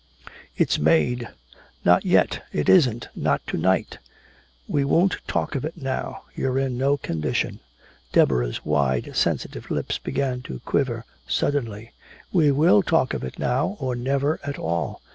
[0.57, 1.27] "It's made!"
[1.85, 3.99] "Not yet, it isn't, not to night.
[4.67, 7.59] We won't talk of it now, you're in no condition."
[8.11, 11.91] Deborah's wide sensitive lips began to quiver suddenly:
[12.33, 15.03] "We will talk of it now, or never at all!